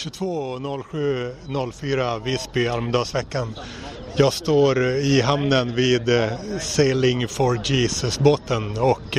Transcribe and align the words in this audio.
22.07.04 0.00 2.24
Visby, 2.24 2.68
Almedalsveckan. 2.68 3.54
Jag 4.16 4.32
står 4.32 4.82
i 4.82 5.20
hamnen 5.20 5.74
vid 5.74 6.10
Sailing 6.60 7.28
for 7.28 7.60
Jesus-båten 7.64 8.78
och 8.78 9.18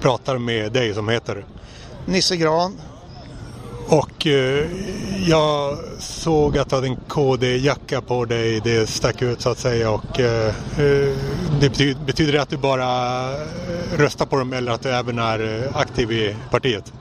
pratar 0.00 0.38
med 0.38 0.72
dig 0.72 0.94
som 0.94 1.08
heter? 1.08 1.44
Nisse 2.06 2.36
Gran. 2.36 2.80
Och 3.88 4.26
jag 5.26 5.78
såg 5.98 6.58
att 6.58 6.70
du 6.70 6.74
hade 6.74 6.88
en 6.88 6.96
KD-jacka 7.08 8.00
på 8.00 8.24
dig. 8.24 8.60
Det 8.64 8.88
stack 8.88 9.22
ut 9.22 9.40
så 9.40 9.50
att 9.50 9.58
säga. 9.58 9.90
Och, 9.90 10.20
det 11.60 11.78
betyder, 12.06 12.32
det 12.32 12.42
att 12.42 12.50
du 12.50 12.56
bara 12.56 13.30
röstar 13.96 14.26
på 14.26 14.36
dem 14.36 14.52
eller 14.52 14.72
att 14.72 14.82
du 14.82 14.90
även 14.90 15.18
är 15.18 15.68
aktiv 15.74 16.12
i 16.12 16.36
partiet? 16.50 16.92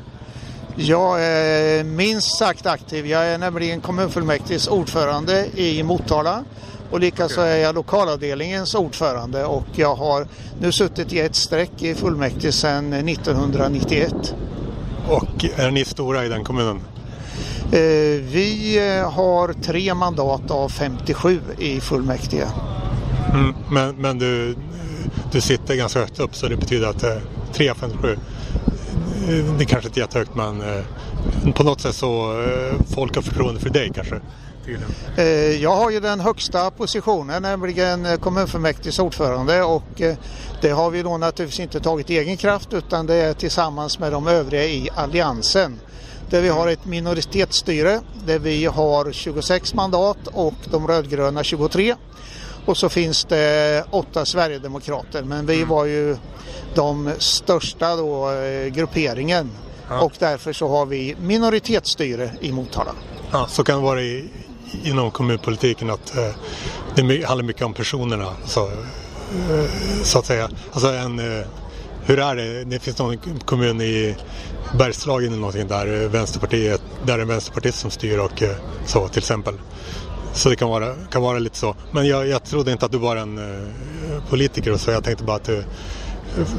Jag 0.76 1.24
är 1.26 1.84
minst 1.84 2.38
sagt 2.38 2.66
aktiv. 2.66 3.08
Jag 3.08 3.26
är 3.26 3.38
nämligen 3.38 3.82
kommunfullmäktiges 3.82 4.68
ordförande 4.68 5.48
i 5.56 5.84
Motala 5.84 6.44
och 6.92 7.00
likaså 7.00 7.42
är 7.42 7.58
jag 7.58 7.76
lokalavdelningens 7.76 8.76
ordförande 8.76 9.46
och 9.46 9.66
jag 9.76 9.96
har 9.96 10.28
nu 10.62 10.72
suttit 10.72 11.14
i 11.14 11.20
ett 11.20 11.36
streck 11.36 11.72
i 11.82 11.96
fullmäktige 11.96 12.52
sedan 12.52 12.94
1991. 12.94 14.36
Och 15.08 15.46
är 15.56 15.72
ni 15.72 15.86
stora 15.86 16.26
i 16.26 16.30
den 16.30 16.44
kommunen? 16.44 16.82
Eh, 17.72 17.80
vi 18.22 18.78
eh, 18.78 19.12
har 19.12 19.54
tre 19.54 19.94
mandat 19.94 20.52
av 20.52 20.70
57 20.70 21.42
i 21.60 21.82
fullmäktige. 21.82 22.48
Mm, 23.34 23.56
men 23.70 23.96
men 23.96 24.20
du, 24.20 24.56
du 25.32 25.42
sitter 25.42 25.76
ganska 25.76 26.00
högt 26.00 26.20
upp 26.20 26.36
så 26.36 26.48
det 26.48 26.58
betyder 26.58 26.88
att 26.88 27.04
eh, 27.04 27.18
3 27.54 27.70
av 27.70 27.76
57 27.76 28.12
eh, 28.12 28.18
Eh, 29.24 29.56
det 29.58 29.64
är 29.64 29.66
kanske 29.66 29.88
inte 29.88 30.00
är 30.00 30.02
jättehögt 30.02 30.36
men 30.36 30.62
eh, 30.62 30.84
på 31.54 31.64
något 31.64 31.82
sätt 31.82 31.96
så 31.96 32.42
eh, 32.42 32.76
folk 32.96 33.16
har 33.16 33.22
förtroende 33.22 33.60
för 33.60 33.70
dig 33.70 33.92
kanske? 33.96 34.22
Jag 35.60 35.76
har 35.76 35.92
ju 35.92 36.00
den 36.00 36.20
högsta 36.20 36.72
positionen, 36.72 37.42
nämligen 37.42 38.18
kommunfullmäktiges 38.18 39.00
ordförande 39.00 39.64
och 39.64 40.02
det 40.62 40.70
har 40.70 40.90
vi 40.90 41.02
då 41.02 41.18
naturligtvis 41.18 41.60
inte 41.60 41.80
tagit 41.80 42.10
egen 42.10 42.38
kraft 42.38 42.74
utan 42.74 43.06
det 43.06 43.16
är 43.16 43.34
tillsammans 43.34 44.00
med 44.00 44.12
de 44.12 44.28
övriga 44.28 44.66
i 44.66 44.90
Alliansen. 44.96 45.80
Där 46.30 46.42
vi 46.42 46.50
har 46.50 46.68
ett 46.68 46.86
minoritetsstyre 46.86 48.00
där 48.26 48.40
vi 48.40 48.66
har 48.66 49.12
26 49.12 49.74
mandat 49.74 50.28
och 50.34 50.54
de 50.72 50.88
rödgröna 50.88 51.44
23. 51.44 51.96
Och 52.66 52.78
så 52.78 52.90
finns 52.90 53.26
det 53.26 53.86
åtta 53.90 54.26
Sverigedemokrater 54.26 55.24
men 55.24 55.46
vi 55.46 55.64
var 55.64 55.86
ju 55.86 56.18
de 56.76 57.12
största 57.18 57.96
då, 57.96 58.32
grupperingen 58.72 59.52
och 59.90 60.12
därför 60.20 60.54
så 60.54 60.68
har 60.68 60.86
vi 60.86 61.16
minoritetsstyre 61.20 62.32
i 62.42 62.52
Motala. 62.52 62.92
Ja, 63.32 63.48
så 63.50 63.64
kan 63.64 63.76
det 63.76 63.84
vara 63.84 64.02
i, 64.02 64.30
inom 64.84 65.12
kommunpolitiken 65.12 65.90
att 65.90 66.18
eh, 66.18 66.36
det 66.96 67.26
handlar 67.26 67.44
mycket 67.44 67.66
om 67.66 67.74
personerna. 67.74 68.34
Så, 68.46 68.66
eh, 68.68 69.66
så 70.04 70.20
att 70.20 70.26
säga. 70.26 70.50
Alltså 70.72 70.88
en, 70.88 71.20
eh, 71.20 71.46
hur 72.06 72.20
är 72.20 72.36
det? 72.36 72.64
Det 72.64 72.80
finns 72.80 73.00
någon 73.00 73.18
kommun 73.46 73.82
i 73.82 74.16
Bergslagen 74.78 75.28
eller 75.28 75.40
någonting 75.40 75.68
där 75.68 76.04
eh, 76.04 76.10
Vänsterpartiet, 76.10 76.82
där 77.06 77.14
är 77.14 77.22
en 77.22 77.28
vänsterpartist 77.28 77.80
som 77.80 77.92
styr 77.92 78.18
och 78.18 78.44
eh, 78.44 78.56
så 78.86 79.08
till 79.08 79.20
exempel. 79.20 79.54
Så 80.34 80.50
det 80.50 80.56
kan 80.56 80.70
vara, 80.70 80.96
kan 81.12 81.22
vara 81.22 81.40
lite 81.40 81.58
så. 81.58 81.76
Men 81.92 82.08
jag, 82.08 82.28
jag 82.28 82.44
trodde 82.44 82.72
inte 82.72 82.86
att 82.86 82.92
du 82.92 82.98
var 82.98 83.16
en 83.16 83.38
eh, 83.38 84.30
politiker 84.30 84.74
och 84.74 84.80
så. 84.80 84.92
Jag 84.92 85.04
tänkte 85.04 85.24
bara 85.24 85.36
att 85.36 85.44
du 85.44 85.64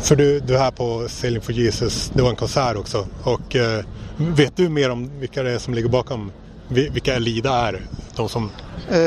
för 0.00 0.16
du, 0.16 0.40
du 0.40 0.54
är 0.54 0.58
här 0.58 0.70
på 0.70 1.08
Sailing 1.08 1.42
for 1.42 1.52
Jesus, 1.52 2.10
det 2.14 2.22
var 2.22 2.30
en 2.30 2.36
konsert 2.36 2.76
också. 2.76 3.06
Och 3.22 3.56
eh, 3.56 3.84
vet 4.16 4.56
du 4.56 4.68
mer 4.68 4.90
om 4.90 5.20
vilka 5.20 5.42
det 5.42 5.50
är 5.50 5.58
som 5.58 5.74
ligger 5.74 5.88
bakom? 5.88 6.32
Vilka 6.68 7.14
Elida 7.14 7.54
är? 7.54 7.80
De 8.16 8.28
som... 8.28 8.50
Eh, 8.90 8.98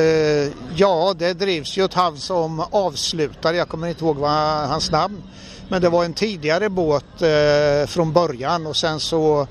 ja, 0.76 1.16
det 1.18 1.34
drivs 1.34 1.78
ju 1.78 1.86
ett 1.86 1.94
han 1.94 2.18
som 2.18 2.60
avslutare, 2.60 3.58
jag 3.58 3.70
kommer 3.70 3.88
inte 3.88 4.06
ihåg 4.06 4.18
vad 4.18 4.68
hans 4.68 4.92
namn. 4.92 5.24
Men 5.70 5.82
det 5.82 5.90
var 5.90 6.06
en 6.06 6.14
tidigare 6.14 6.70
båt 6.70 7.22
eh, 7.22 7.88
från 7.88 8.14
början 8.14 8.68
och 8.68 8.76
sen 8.76 9.00
så 9.00 9.48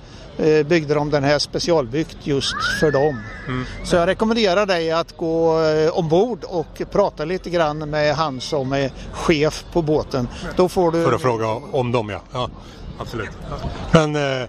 byggde 0.67 0.95
de 0.95 1.11
den 1.11 1.25
här 1.25 1.39
specialbyggt 1.39 2.17
just 2.23 2.57
för 2.81 2.91
dem. 2.91 3.21
Så 3.85 3.97
jag 3.97 4.07
rekommenderar 4.07 4.67
dig 4.67 4.91
att 4.91 5.17
gå 5.17 5.63
eh, 5.63 5.99
ombord 5.99 6.45
och 6.45 6.83
prata 6.91 7.25
lite 7.25 7.51
grann 7.51 7.91
med 7.91 8.15
han 8.15 8.41
som 8.41 8.73
är 8.73 8.91
chef 9.13 9.65
på 9.73 9.83
båten. 9.83 10.29
Då 10.57 10.69
får 10.69 10.93
du... 10.93 11.05
För 11.05 11.13
att 11.13 11.23
fråga 11.23 11.49
om 11.49 11.93
dem 11.93 12.09
ja. 12.09 12.21
ja 12.33 12.51
absolut. 12.99 13.31
Men 13.93 14.17
eh, 14.17 14.49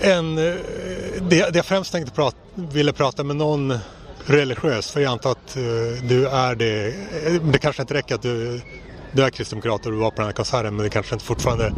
en, 0.00 0.38
eh, 0.38 0.54
det, 1.20 1.54
jag 1.54 1.66
främst 1.66 1.92
tänkte 1.92 2.12
prata, 2.12 2.36
ville 2.54 2.92
prata 2.92 3.24
med 3.24 3.36
någon 3.36 3.78
religiös, 4.26 4.90
för 4.90 5.00
jag 5.00 5.12
antar 5.12 5.30
att 5.30 5.56
eh, 5.56 5.62
du 6.08 6.28
är 6.28 6.54
det. 6.54 6.86
Eh, 6.86 7.42
det 7.42 7.58
kanske 7.58 7.82
inte 7.82 7.94
räcker 7.94 8.14
att 8.14 8.22
du, 8.22 8.60
du 9.14 9.22
är 9.22 9.30
kristdemokrat 9.30 9.86
och 9.86 9.92
du 9.92 9.98
var 9.98 10.10
på 10.10 10.16
den 10.16 10.26
här 10.26 10.32
konserten, 10.32 10.76
men 10.76 10.84
det 10.84 10.90
kanske 10.90 11.14
inte 11.14 11.24
fortfarande, 11.24 11.72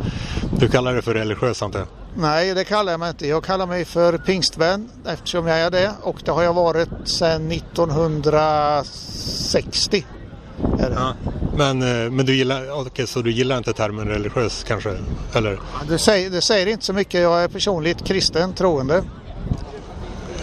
du 0.58 0.68
kallar 0.68 0.94
det 0.94 1.02
för 1.02 1.14
religiös 1.14 1.62
antar 1.62 1.78
jag? 1.78 1.88
Nej, 2.18 2.54
det 2.54 2.64
kallar 2.64 2.92
jag 2.92 3.00
mig 3.00 3.10
inte. 3.10 3.26
Jag 3.26 3.44
kallar 3.44 3.66
mig 3.66 3.84
för 3.84 4.18
pingstvän 4.18 4.88
eftersom 5.06 5.46
jag 5.46 5.58
är 5.58 5.70
det 5.70 5.92
och 6.02 6.16
det 6.24 6.30
har 6.30 6.42
jag 6.42 6.54
varit 6.54 6.88
sedan 7.04 7.52
1960. 7.52 10.06
Är 10.78 10.90
det. 10.90 11.14
Men, 11.56 11.82
eh, 11.82 12.10
men 12.10 12.26
du 12.26 12.34
gillar, 12.34 12.80
okej, 12.80 13.06
så 13.06 13.22
du 13.22 13.30
gillar 13.30 13.58
inte 13.58 13.72
termen 13.72 14.08
religiös 14.08 14.64
kanske? 14.68 14.96
Eller? 15.32 15.58
Det, 15.88 15.98
säger, 15.98 16.30
det 16.30 16.40
säger 16.40 16.66
inte 16.66 16.84
så 16.84 16.92
mycket. 16.92 17.20
Jag 17.20 17.44
är 17.44 17.48
personligt 17.48 18.04
kristen 18.04 18.54
troende. 18.54 19.04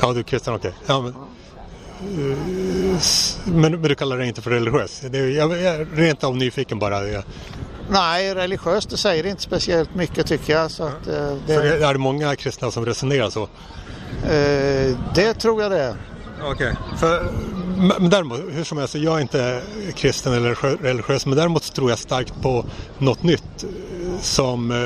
Ja, 0.01 0.13
du 0.13 0.19
är 0.19 0.23
kristen, 0.23 0.53
okej. 0.53 0.73
Ja, 0.85 1.01
men, 1.01 1.13
men, 3.45 3.71
men 3.71 3.81
du 3.81 3.95
kallar 3.95 4.17
det 4.17 4.25
inte 4.25 4.41
för 4.41 4.51
religiös? 4.51 5.01
Det 5.09 5.17
är, 5.19 5.27
jag, 5.27 5.61
jag 5.61 5.87
rent 5.95 6.23
av 6.23 6.37
nyfiken 6.37 6.79
bara. 6.79 7.07
Jag, 7.07 7.23
Nej, 7.89 8.35
religiöst 8.35 8.89
det 8.89 8.97
säger 8.97 9.25
inte 9.25 9.41
speciellt 9.41 9.95
mycket 9.95 10.27
tycker 10.27 10.53
jag. 10.53 10.71
Så 10.71 10.83
att, 10.83 11.07
eh, 11.07 11.13
för 11.47 11.63
det, 11.63 11.85
är 11.85 11.93
det 11.93 11.99
många 11.99 12.35
kristna 12.35 12.71
som 12.71 12.85
resonerar 12.85 13.29
så? 13.29 13.43
eh, 14.23 14.97
det 15.15 15.33
tror 15.33 15.61
jag 15.61 15.71
det 15.71 15.79
är. 15.79 15.95
Okej. 16.43 16.75
För, 16.99 17.31
men 17.99 18.09
däremot, 18.09 18.39
hur 18.51 18.63
som 18.63 18.77
helst, 18.77 18.95
jag 18.95 19.17
är 19.17 19.21
inte 19.21 19.61
kristen 19.95 20.33
eller 20.33 20.49
religiö- 20.55 20.77
religiös, 20.81 21.25
men 21.25 21.37
däremot 21.37 21.73
tror 21.73 21.89
jag 21.89 21.99
starkt 21.99 22.33
på 22.41 22.65
något 22.97 23.23
nytt. 23.23 23.63
eh, 23.63 23.69
Som, 24.21 24.71
eh, 24.71 24.77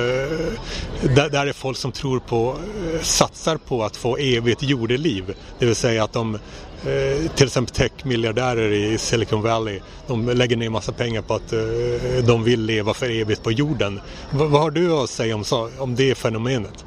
där, 1.15 1.29
där 1.29 1.47
är 1.47 1.53
folk 1.53 1.77
som 1.77 1.91
tror 1.91 2.19
på, 2.19 2.55
eh, 2.93 3.01
satsar 3.01 3.57
på 3.57 3.83
att 3.83 3.95
få 3.97 4.17
evigt 4.17 4.63
jordeliv. 4.63 5.33
Det 5.59 5.65
vill 5.65 5.75
säga 5.75 6.03
att 6.03 6.13
de, 6.13 6.39
eh, 6.85 7.31
till 7.31 7.45
exempel 7.45 7.75
techmiljardärer 7.75 8.71
i 8.71 8.97
Silicon 8.97 9.41
Valley, 9.41 9.79
de 10.07 10.29
lägger 10.29 10.57
ner 10.57 10.69
massa 10.69 10.91
pengar 10.91 11.21
på 11.21 11.33
att 11.33 11.53
eh, 11.53 12.25
de 12.25 12.43
vill 12.43 12.61
leva 12.61 12.93
för 12.93 13.09
evigt 13.09 13.43
på 13.43 13.51
jorden. 13.51 13.95
V- 14.31 14.45
vad 14.45 14.61
har 14.61 14.71
du 14.71 14.91
att 14.91 15.09
säga 15.09 15.35
om, 15.35 15.43
så, 15.43 15.69
om 15.77 15.95
det 15.95 16.15
fenomenet? 16.15 16.85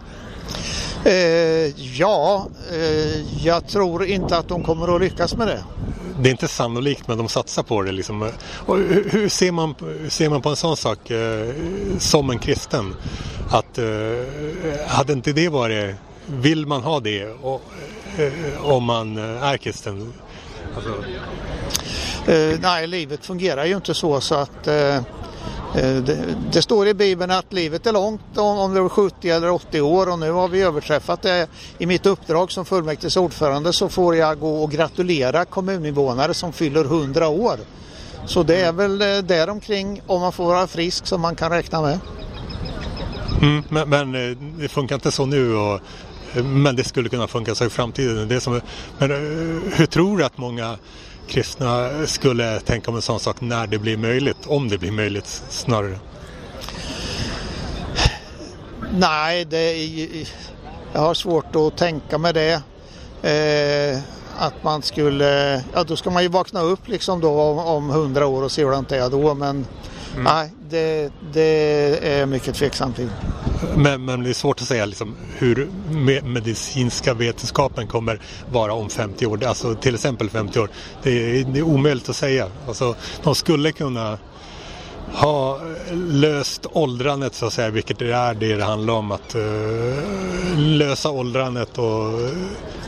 Eh, 1.04 1.80
ja, 1.98 2.46
eh, 2.72 3.44
jag 3.46 3.68
tror 3.68 4.04
inte 4.04 4.36
att 4.36 4.48
de 4.48 4.62
kommer 4.62 4.94
att 4.96 5.00
lyckas 5.00 5.36
med 5.36 5.46
det. 5.48 5.64
det 6.20 6.28
är 6.28 6.30
inte 6.30 6.48
sannolikt 6.48 7.08
men 7.08 7.18
de 7.18 7.28
satsar 7.28 7.62
på 7.62 7.82
det. 7.82 7.92
Liksom. 7.92 8.30
Och 8.66 8.76
hur, 8.76 9.08
hur, 9.10 9.28
ser 9.28 9.52
man, 9.52 9.74
ser 10.08 10.28
man 10.30 10.42
på 10.42 10.48
en 10.48 10.56
sån 10.56 10.76
sak 10.76 11.10
eh, 11.10 11.48
som 11.98 12.30
en 12.30 12.38
kristen? 12.38 12.94
Att 13.50 13.78
eh, 13.78 13.84
hade 14.86 15.12
inte 15.12 15.32
det 15.32 15.48
varit, 15.48 15.94
vill 16.26 16.66
man 16.66 16.82
ha 16.82 17.00
det 17.00 17.26
och, 17.26 17.62
om 18.60 18.84
man 18.84 19.18
eh, 19.18 19.44
är 19.44 19.56
kristen? 19.56 20.12
Alltså, 20.74 20.94
Eh, 22.26 22.58
nej, 22.60 22.86
livet 22.86 23.26
fungerar 23.26 23.64
ju 23.64 23.76
inte 23.76 23.94
så 23.94 24.20
så 24.20 24.34
att 24.34 24.66
eh, 24.66 24.96
eh, 24.96 25.02
det, 25.74 26.18
det 26.52 26.62
står 26.62 26.88
i 26.88 26.94
Bibeln 26.94 27.30
att 27.30 27.52
livet 27.52 27.86
är 27.86 27.92
långt 27.92 28.38
om, 28.38 28.58
om 28.58 28.74
du 28.74 28.84
är 28.84 28.88
70 28.88 29.30
eller 29.30 29.50
80 29.50 29.80
år 29.80 30.08
och 30.08 30.18
nu 30.18 30.30
har 30.30 30.48
vi 30.48 30.62
överträffat 30.62 31.22
det. 31.22 31.46
I 31.78 31.86
mitt 31.86 32.06
uppdrag 32.06 32.52
som 32.52 32.64
fullmäktiges 32.64 33.16
ordförande 33.16 33.72
så 33.72 33.88
får 33.88 34.16
jag 34.16 34.38
gå 34.38 34.62
och 34.62 34.70
gratulera 34.70 35.44
kommuninvånare 35.44 36.34
som 36.34 36.52
fyller 36.52 36.84
100 36.84 37.28
år. 37.28 37.56
Så 38.26 38.42
det 38.42 38.60
är 38.60 38.72
väl 38.72 39.02
eh, 39.02 39.18
däromkring 39.18 40.02
om 40.06 40.20
man 40.20 40.32
får 40.32 40.44
vara 40.44 40.66
frisk 40.66 41.06
som 41.06 41.20
man 41.20 41.36
kan 41.36 41.50
räkna 41.50 41.82
med. 41.82 41.98
mm, 43.42 43.64
men, 43.68 43.88
men 43.88 44.14
eh, 44.30 44.36
det 44.58 44.68
funkar 44.68 44.94
inte 44.94 45.10
så 45.10 45.26
nu 45.26 45.56
och, 45.56 45.80
men 46.34 46.76
det 46.76 46.84
skulle 46.84 47.08
kunna 47.08 47.26
funka 47.26 47.54
så 47.54 47.64
i 47.64 47.70
framtiden. 47.70 48.28
Det 48.28 48.40
som, 48.40 48.60
men 48.98 49.10
eh, 49.10 49.16
hur 49.76 49.86
tror 49.86 50.18
du 50.18 50.24
att 50.24 50.38
många 50.38 50.78
kristna 51.28 51.90
skulle 52.06 52.60
tänka 52.60 52.90
om 52.90 52.96
en 52.96 53.02
sån 53.02 53.20
sak 53.20 53.40
när 53.40 53.66
det 53.66 53.78
blir 53.78 53.96
möjligt? 53.96 54.46
Om 54.46 54.68
det 54.68 54.78
blir 54.78 54.92
möjligt 54.92 55.42
snarare. 55.48 55.98
Nej, 58.92 59.44
det 59.44 59.58
är, 59.58 60.28
jag 60.92 61.00
har 61.00 61.14
svårt 61.14 61.56
att 61.56 61.76
tänka 61.76 62.18
mig 62.18 62.32
det. 62.32 62.62
Eh, 63.22 63.98
att 64.38 64.64
man 64.64 64.82
skulle, 64.82 65.62
ja 65.74 65.84
då 65.84 65.96
ska 65.96 66.10
man 66.10 66.22
ju 66.22 66.28
vakna 66.28 66.60
upp 66.60 66.88
liksom 66.88 67.20
då 67.20 67.40
om, 67.40 67.90
100 67.90 68.26
år 68.26 68.42
och 68.42 68.52
se 68.52 68.64
hur 68.64 68.84
det 68.88 68.96
är 68.96 69.10
då 69.10 69.34
men 69.34 69.66
nej, 70.16 70.50
det, 70.70 71.12
det 71.32 71.98
är 72.12 72.26
mycket 72.26 72.54
tveksamt 72.54 72.96
till 72.96 73.08
men, 73.76 74.04
men, 74.04 74.22
det 74.22 74.30
är 74.30 74.34
svårt 74.34 74.60
att 74.60 74.68
säga 74.68 74.86
liksom, 74.86 75.16
hur 75.38 75.68
medicinska 76.24 77.14
vetenskapen 77.14 77.86
kommer 77.86 78.20
vara 78.52 78.72
om 78.72 78.90
50 78.90 79.26
år. 79.26 79.44
Alltså 79.44 79.74
till 79.74 79.94
exempel 79.94 80.30
50 80.30 80.60
år. 80.60 80.70
Det 81.02 81.10
är, 81.10 81.44
det 81.44 81.58
är 81.58 81.62
omöjligt 81.62 82.08
att 82.08 82.16
säga. 82.16 82.46
Alltså, 82.68 82.94
de 83.22 83.34
skulle 83.34 83.72
kunna 83.72 84.18
ha 85.12 85.60
löst 85.92 86.66
åldrandet 86.72 87.34
så 87.34 87.46
att 87.46 87.52
säga, 87.52 87.70
vilket 87.70 87.98
det 87.98 88.12
är 88.12 88.34
det 88.34 88.56
det 88.56 88.64
handlar 88.64 88.94
om. 88.94 89.12
Att 89.12 89.34
uh, 89.34 89.94
lösa 90.56 91.10
åldrandet 91.10 91.78
och 91.78 92.30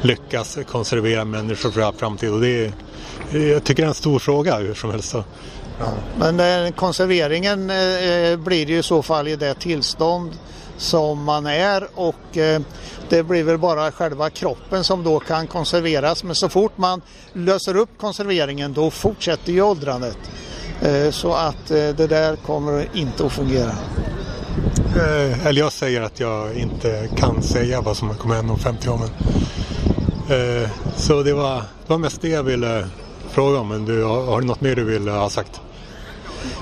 lyckas 0.03 0.59
konservera 0.69 1.25
människor 1.25 1.71
för 1.71 1.81
all 1.81 1.95
framtid. 1.95 2.31
Och 2.31 2.41
det 2.41 2.65
är, 2.65 2.73
jag 3.39 3.65
tycker 3.65 3.83
det 3.83 3.87
är 3.87 3.89
en 3.89 3.95
stor 3.95 4.19
fråga 4.19 4.59
hur 4.59 4.75
som 4.75 4.91
helst. 4.91 5.15
Ja. 5.15 5.25
Men 6.19 6.67
eh, 6.67 6.73
konserveringen 6.73 7.71
eh, 7.71 7.77
eh, 7.77 8.37
blir 8.37 8.67
det 8.67 8.79
i 8.79 8.83
så 8.83 9.03
fall 9.03 9.29
i 9.29 9.37
det 9.37 9.55
tillstånd 9.55 10.31
som 10.77 11.25
man 11.25 11.47
är 11.47 11.89
och 11.95 12.37
eh, 12.37 12.61
det 13.09 13.23
blir 13.23 13.43
väl 13.43 13.59
bara 13.59 13.93
själva 13.93 14.31
kroppen 14.31 14.85
som 14.85 15.05
då 15.05 15.21
kan 15.21 15.47
konserveras 15.47 16.25
men 16.25 16.35
så 16.35 16.49
fort 16.49 16.79
man 16.79 17.03
löser 17.33 17.77
upp 17.77 17.91
konserveringen 18.01 18.73
då 18.73 18.91
fortsätter 18.91 19.53
ju 19.53 19.63
åldrandet. 19.63 20.19
Eh, 20.83 21.11
så 21.11 21.35
att 21.35 21.71
eh, 21.71 21.89
det 21.89 22.07
där 22.07 22.37
kommer 22.37 22.89
inte 22.93 23.27
att 23.27 23.33
fungera. 23.33 23.73
Eh, 24.97 25.47
eller 25.47 25.61
jag 25.61 25.73
säger 25.73 26.01
att 26.01 26.21
jag 26.21 26.55
inte 26.55 27.09
kan 27.17 27.43
säga 27.43 27.81
vad 27.81 27.97
som 27.97 28.15
kommer 28.15 28.35
hända 28.35 28.53
om 28.53 28.59
50 28.59 28.89
år. 28.89 28.99
Men, 28.99 30.63
eh, 30.63 30.71
så 30.97 31.23
det 31.23 31.33
var, 31.33 31.57
det 31.57 31.87
var 31.87 31.99
mest 31.99 32.23
det 32.23 32.29
jag 32.29 32.43
ville 32.43 32.89
fråga 33.31 33.59
om. 33.59 33.69
Men 33.69 33.85
du, 33.85 34.05
har 34.05 34.41
du 34.41 34.47
något 34.47 34.61
mer 34.61 34.77
du 34.77 34.85
vill 34.85 35.09
ha 35.09 35.31
sagt? 35.31 35.61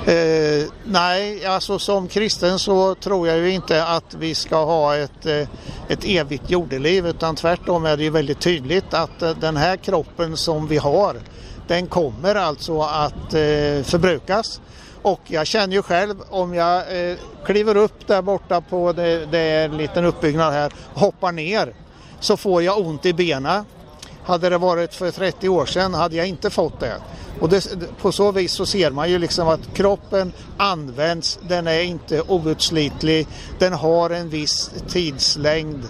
Eh, 0.06 0.66
nej, 0.84 1.46
alltså 1.46 1.78
som 1.78 2.08
kristen 2.08 2.58
så 2.58 2.94
tror 2.94 3.28
jag 3.28 3.38
ju 3.38 3.50
inte 3.50 3.84
att 3.84 4.14
vi 4.14 4.34
ska 4.34 4.64
ha 4.64 4.96
ett, 4.96 5.26
eh, 5.26 5.48
ett 5.88 6.04
evigt 6.04 6.50
jordeliv 6.50 7.06
utan 7.06 7.36
tvärtom 7.36 7.84
är 7.84 7.96
det 7.96 8.02
ju 8.02 8.10
väldigt 8.10 8.40
tydligt 8.40 8.94
att 8.94 9.22
eh, 9.22 9.30
den 9.30 9.56
här 9.56 9.76
kroppen 9.76 10.36
som 10.36 10.66
vi 10.66 10.76
har 10.76 11.16
den 11.66 11.86
kommer 11.86 12.34
alltså 12.34 12.80
att 12.80 13.34
eh, 13.34 13.82
förbrukas. 13.82 14.60
Och 15.02 15.20
jag 15.26 15.46
känner 15.46 15.74
ju 15.74 15.82
själv 15.82 16.22
om 16.30 16.54
jag 16.54 17.10
eh, 17.10 17.16
kliver 17.44 17.76
upp 17.76 18.06
där 18.06 18.22
borta 18.22 18.60
på 18.60 18.92
det, 18.92 19.26
det 19.26 19.38
är 19.38 19.64
en 19.64 19.76
liten 19.76 20.04
uppbyggnad 20.04 20.52
här 20.52 20.72
hoppar 20.94 21.32
ner 21.32 21.74
så 22.20 22.36
får 22.36 22.62
jag 22.62 22.78
ont 22.78 23.06
i 23.06 23.12
benen. 23.12 23.64
Hade 24.30 24.48
det 24.48 24.58
varit 24.58 24.94
för 24.94 25.10
30 25.10 25.48
år 25.48 25.66
sedan 25.66 25.94
hade 25.94 26.16
jag 26.16 26.26
inte 26.26 26.50
fått 26.50 26.80
det. 26.80 26.94
Och 27.40 27.48
det, 27.48 27.76
på 28.00 28.12
så 28.12 28.32
vis 28.32 28.52
så 28.52 28.66
ser 28.66 28.90
man 28.90 29.10
ju 29.10 29.18
liksom 29.18 29.48
att 29.48 29.74
kroppen 29.74 30.32
används, 30.56 31.38
den 31.48 31.66
är 31.66 31.82
inte 31.82 32.22
outslitlig, 32.28 33.26
den 33.58 33.72
har 33.72 34.10
en 34.10 34.28
viss 34.28 34.70
tidslängd 34.88 35.84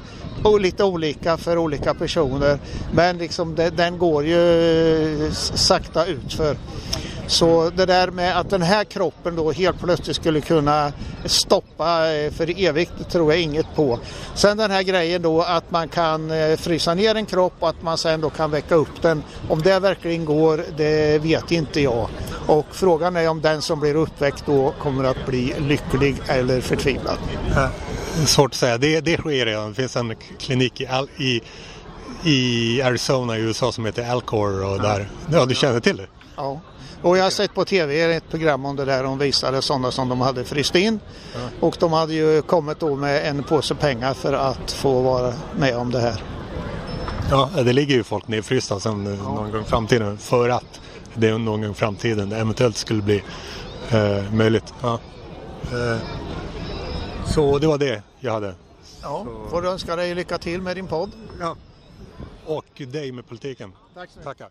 och 0.44 0.60
lite 0.60 0.84
olika 0.84 1.36
för 1.36 1.58
olika 1.58 1.94
personer. 1.94 2.58
Men 2.92 3.18
liksom 3.18 3.54
det, 3.54 3.70
den 3.70 3.98
går 3.98 4.26
ju 4.26 5.26
eh, 5.26 5.32
sakta 5.54 6.06
utför. 6.06 6.56
Så 7.30 7.70
det 7.76 7.86
där 7.86 8.10
med 8.10 8.38
att 8.38 8.50
den 8.50 8.62
här 8.62 8.84
kroppen 8.84 9.36
då 9.36 9.52
helt 9.52 9.80
plötsligt 9.80 10.16
skulle 10.16 10.40
kunna 10.40 10.92
stoppa 11.24 12.12
eh, 12.12 12.32
för 12.32 12.60
evigt 12.60 13.10
tror 13.10 13.32
jag 13.32 13.42
inget 13.42 13.66
på. 13.74 13.98
Sen 14.34 14.56
den 14.56 14.70
här 14.70 14.82
grejen 14.82 15.22
då 15.22 15.42
att 15.42 15.70
man 15.70 15.88
kan 15.88 16.30
eh, 16.30 16.56
frysa 16.56 16.94
ner 16.94 17.14
en 17.14 17.26
kropp 17.26 17.54
och 17.58 17.68
att 17.68 17.82
man 17.82 17.98
sen 17.98 18.20
då 18.20 18.30
kan 18.30 18.50
väcka 18.50 18.74
upp 18.74 19.02
den. 19.02 19.22
Om 19.48 19.62
det 19.62 19.78
verkligen 19.78 20.24
går, 20.24 20.64
det 20.76 21.18
vet 21.18 21.52
inte 21.52 21.80
jag. 21.80 22.08
Och 22.46 22.66
frågan 22.70 23.16
är 23.16 23.28
om 23.28 23.40
den 23.40 23.62
som 23.62 23.80
blir 23.80 23.94
uppväckt 23.94 24.46
då 24.46 24.74
kommer 24.82 25.04
att 25.04 25.26
bli 25.26 25.54
lycklig 25.58 26.16
eller 26.26 26.60
förtvivlad. 26.60 27.18
Svårt 28.26 28.50
att 28.50 28.54
säga. 28.54 28.78
Det, 28.78 29.00
det 29.00 29.16
sker 29.16 29.46
redan. 29.46 29.68
Det 29.68 29.74
finns 29.74 29.96
en 29.96 30.14
klinik 30.38 30.80
i, 30.80 30.88
i, 31.18 31.42
i 32.30 32.82
Arizona 32.82 33.38
i 33.38 33.40
USA 33.40 33.72
som 33.72 33.86
heter 33.86 34.10
Alcor 34.10 34.64
och 34.64 34.80
där. 34.82 35.08
Ja, 35.32 35.46
du 35.46 35.54
känner 35.54 35.80
till 35.80 35.96
det? 35.96 36.06
Ja. 36.36 36.60
Och 37.02 37.18
jag 37.18 37.22
har 37.22 37.30
sett 37.30 37.54
på 37.54 37.64
tv 37.64 38.12
ett 38.12 38.30
program 38.30 38.64
om 38.64 38.76
det 38.76 38.84
där. 38.84 39.02
De 39.02 39.18
visade 39.18 39.62
sådana 39.62 39.90
som 39.90 40.08
de 40.08 40.20
hade 40.20 40.44
fryst 40.44 40.74
in. 40.74 41.00
Ja. 41.34 41.40
Och 41.60 41.76
de 41.80 41.92
hade 41.92 42.14
ju 42.14 42.42
kommit 42.42 42.80
då 42.80 42.96
med 42.96 43.28
en 43.28 43.42
påse 43.42 43.74
pengar 43.74 44.14
för 44.14 44.32
att 44.32 44.72
få 44.72 45.02
vara 45.02 45.34
med 45.56 45.76
om 45.76 45.90
det 45.90 46.00
här. 46.00 46.22
Ja, 47.30 47.50
det 47.54 47.72
ligger 47.72 47.94
ju 47.94 48.02
folk 48.02 48.28
nedfrysta 48.28 48.80
sen 48.80 49.06
ja. 49.06 49.22
någon 49.22 49.52
gång 49.52 49.62
i 49.62 49.64
framtiden 49.64 50.18
för 50.18 50.48
att 50.48 50.80
det 51.14 51.38
någon 51.38 51.60
gång 51.60 51.70
i 51.70 51.74
framtiden 51.74 52.32
eventuellt 52.32 52.76
skulle 52.76 53.02
bli 53.02 53.22
eh, 53.90 54.34
möjligt. 54.34 54.74
Ja. 54.82 55.00
Eh, 55.62 55.98
så 57.26 57.58
det 57.58 57.66
var 57.66 57.78
det 57.78 58.02
jag 58.20 58.32
hade. 58.32 58.54
Ja, 59.02 59.26
så... 59.26 59.48
får 59.50 59.62
du 59.62 59.68
önska 59.68 59.96
dig 59.96 60.14
lycka 60.14 60.38
till 60.38 60.62
med 60.62 60.76
din 60.76 60.86
podd. 60.86 61.10
Ja. 61.40 61.56
Och 62.46 62.82
dig 62.86 63.12
med 63.12 63.28
politiken. 63.28 63.72
Tack 63.94 64.10
så 64.10 64.18
mycket. 64.18 64.38
Tackar. 64.38 64.48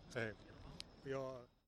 Jag... 1.04 1.49